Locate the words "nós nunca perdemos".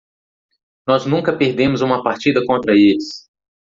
0.87-1.81